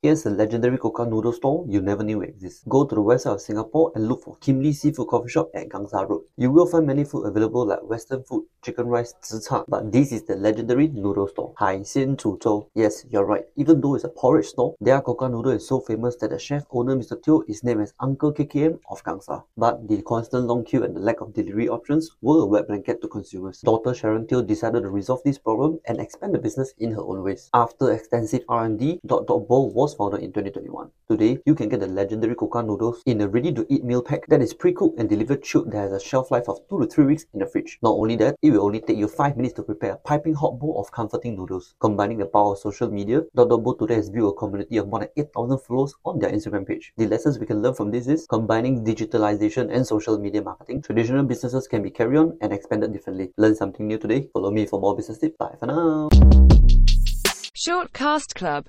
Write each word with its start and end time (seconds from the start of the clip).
Here's 0.00 0.24
a 0.26 0.30
legendary 0.30 0.78
Koka 0.78 1.10
noodle 1.10 1.32
stall 1.32 1.66
you 1.68 1.80
never 1.80 2.04
knew 2.04 2.20
exists. 2.22 2.62
Go 2.68 2.84
to 2.84 2.94
the 2.94 3.00
west 3.00 3.24
side 3.24 3.32
of 3.32 3.40
Singapore 3.40 3.90
and 3.96 4.06
look 4.06 4.22
for 4.22 4.36
Kim 4.36 4.62
Lee 4.62 4.72
Seafood 4.72 5.08
Coffee 5.08 5.28
Shop 5.28 5.50
at 5.56 5.68
Gangsa 5.68 6.08
Road. 6.08 6.22
You 6.36 6.52
will 6.52 6.66
find 6.66 6.86
many 6.86 7.02
food 7.02 7.24
available 7.24 7.66
like 7.66 7.82
western 7.82 8.22
food, 8.22 8.44
chicken 8.62 8.86
rice, 8.86 9.12
zi 9.24 9.56
but 9.66 9.90
this 9.90 10.12
is 10.12 10.22
the 10.22 10.36
legendary 10.36 10.86
noodle 10.86 11.26
stall, 11.26 11.52
Hai 11.58 11.78
Xian 11.78 12.16
Chu 12.16 12.38
Zhou. 12.38 12.68
Yes, 12.76 13.06
you're 13.10 13.24
right. 13.24 13.42
Even 13.56 13.80
though 13.80 13.96
it's 13.96 14.04
a 14.04 14.08
porridge 14.08 14.46
stall, 14.46 14.76
their 14.80 15.02
Koka 15.02 15.28
noodle 15.28 15.50
is 15.50 15.66
so 15.66 15.80
famous 15.80 16.14
that 16.20 16.30
the 16.30 16.38
chef 16.38 16.62
owner 16.70 16.94
Mr. 16.94 17.20
Teo 17.20 17.42
is 17.48 17.64
named 17.64 17.80
as 17.80 17.92
Uncle 17.98 18.32
KKM 18.32 18.78
of 18.92 19.02
Gangsa. 19.02 19.42
But 19.56 19.88
the 19.88 20.00
constant 20.02 20.46
long 20.46 20.62
queue 20.62 20.84
and 20.84 20.94
the 20.94 21.00
lack 21.00 21.20
of 21.20 21.34
delivery 21.34 21.68
options 21.68 22.08
were 22.20 22.42
a 22.42 22.46
wet 22.46 22.68
blanket 22.68 23.02
to 23.02 23.08
consumers. 23.08 23.62
Daughter 23.62 23.92
Sharon 23.94 24.28
Teo 24.28 24.42
decided 24.42 24.84
to 24.84 24.90
resolve 24.90 25.22
this 25.24 25.38
problem 25.38 25.80
and 25.88 25.98
expand 25.98 26.36
the 26.36 26.38
business 26.38 26.72
in 26.78 26.92
her 26.92 27.02
own 27.02 27.24
ways. 27.24 27.50
After 27.52 27.90
extensive 27.90 28.44
R&D, 28.48 29.00
Dot 29.04 29.26
Dot 29.26 29.48
Bowl 29.48 29.72
was 29.72 29.87
founded 29.94 30.20
in 30.20 30.32
2021. 30.32 30.90
Today, 31.10 31.38
you 31.46 31.54
can 31.54 31.68
get 31.68 31.80
the 31.80 31.86
legendary 31.86 32.34
Koka 32.34 32.64
noodles 32.66 33.02
in 33.06 33.20
a 33.20 33.28
ready-to-eat 33.28 33.84
meal 33.84 34.02
pack 34.02 34.26
that 34.28 34.40
is 34.40 34.54
pre-cooked 34.54 34.98
and 34.98 35.08
delivered 35.08 35.42
chilled 35.42 35.70
that 35.72 35.78
has 35.78 35.92
a 35.92 36.00
shelf 36.00 36.30
life 36.30 36.48
of 36.48 36.58
2 36.68 36.80
to 36.80 36.86
3 36.86 37.04
weeks 37.06 37.26
in 37.34 37.40
the 37.40 37.46
fridge. 37.46 37.78
Not 37.82 37.92
only 37.92 38.16
that, 38.16 38.36
it 38.42 38.50
will 38.50 38.64
only 38.64 38.80
take 38.80 38.96
you 38.98 39.08
5 39.08 39.36
minutes 39.36 39.54
to 39.54 39.62
prepare 39.62 39.92
a 39.92 39.96
piping 39.96 40.34
hot 40.34 40.58
bowl 40.58 40.80
of 40.80 40.90
comforting 40.92 41.36
noodles. 41.36 41.74
Combining 41.80 42.18
the 42.18 42.26
power 42.26 42.52
of 42.52 42.58
social 42.58 42.90
media, 42.90 43.22
Dot.bo 43.34 43.74
today 43.74 43.94
has 43.94 44.10
built 44.10 44.34
a 44.34 44.38
community 44.38 44.76
of 44.76 44.88
more 44.88 45.00
than 45.00 45.08
8,000 45.16 45.58
followers 45.58 45.94
on 46.04 46.18
their 46.18 46.30
Instagram 46.30 46.66
page. 46.66 46.92
The 46.96 47.06
lessons 47.06 47.38
we 47.38 47.46
can 47.46 47.62
learn 47.62 47.74
from 47.74 47.90
this 47.90 48.06
is 48.08 48.26
combining 48.28 48.84
digitalization 48.84 49.70
and 49.74 49.86
social 49.86 50.18
media 50.18 50.42
marketing. 50.42 50.82
Traditional 50.82 51.24
businesses 51.24 51.66
can 51.68 51.82
be 51.82 51.90
carried 51.90 52.18
on 52.18 52.36
and 52.40 52.52
expanded 52.52 52.92
differently. 52.92 53.32
Learn 53.36 53.54
something 53.54 53.86
new 53.86 53.98
today. 53.98 54.28
Follow 54.32 54.50
me 54.50 54.66
for 54.66 54.80
more 54.80 54.96
business 54.96 55.18
tips. 55.18 55.36
Bye 55.38 55.54
for 55.58 55.66
now. 55.66 56.08
Shortcast 57.54 58.34
Club 58.34 58.66